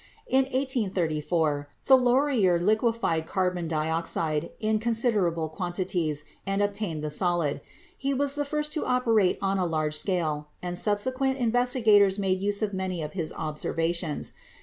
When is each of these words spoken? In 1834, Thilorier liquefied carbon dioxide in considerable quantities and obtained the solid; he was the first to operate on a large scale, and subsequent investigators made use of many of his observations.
In 0.25 0.45
1834, 0.45 1.69
Thilorier 1.85 2.59
liquefied 2.59 3.27
carbon 3.27 3.67
dioxide 3.67 4.49
in 4.59 4.79
considerable 4.79 5.47
quantities 5.47 6.25
and 6.43 6.59
obtained 6.59 7.03
the 7.03 7.11
solid; 7.11 7.61
he 7.95 8.11
was 8.11 8.33
the 8.33 8.43
first 8.43 8.73
to 8.73 8.83
operate 8.83 9.37
on 9.43 9.59
a 9.59 9.65
large 9.67 9.93
scale, 9.95 10.47
and 10.59 10.75
subsequent 10.75 11.37
investigators 11.37 12.17
made 12.17 12.41
use 12.41 12.63
of 12.63 12.73
many 12.73 13.03
of 13.03 13.13
his 13.13 13.31
observations. 13.33 14.33